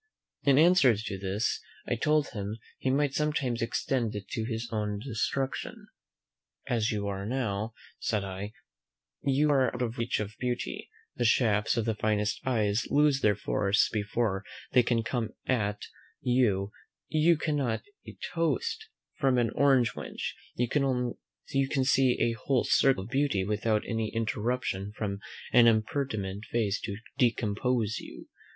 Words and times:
In 0.41 0.57
answer 0.57 0.95
to 0.97 1.17
this 1.19 1.61
I 1.87 1.93
told 1.95 2.29
him 2.29 2.57
he 2.79 2.89
might 2.89 3.13
sometimes 3.13 3.61
extend 3.61 4.15
it 4.15 4.27
to 4.29 4.45
his 4.45 4.67
own 4.71 4.97
destruction. 4.97 5.89
"As 6.65 6.89
you 6.91 7.05
are 7.05 7.23
now," 7.23 7.75
said 7.99 8.23
I, 8.23 8.53
"you 9.21 9.51
are 9.51 9.67
out 9.71 9.83
of 9.83 9.91
the 9.93 9.97
reach 9.99 10.19
of 10.19 10.35
beauty, 10.39 10.89
the 11.17 11.23
shafts 11.23 11.77
of 11.77 11.85
the 11.85 11.93
finest 11.93 12.39
eyes 12.47 12.87
lose 12.89 13.19
their 13.19 13.35
force 13.35 13.89
before 13.93 14.43
they 14.71 14.81
can 14.81 15.03
come 15.03 15.35
at 15.45 15.83
you; 16.19 16.71
you 17.09 17.37
cannot 17.37 17.83
distinguish 18.03 18.17
a 18.17 18.33
Toast 18.33 18.87
from 19.19 19.37
an 19.37 19.51
orange 19.51 19.91
wench; 19.91 20.33
you 20.55 20.67
can 21.67 21.83
see 21.83 22.17
a 22.19 22.31
whole 22.43 22.63
circle 22.63 23.03
of 23.03 23.11
beauty 23.11 23.43
without 23.43 23.83
any 23.87 24.09
interruption 24.11 24.93
from 24.97 25.19
an 25.53 25.67
impertinent 25.67 26.45
face 26.45 26.81
to 26.81 26.97
discompose 27.19 27.99
you. 27.99 28.29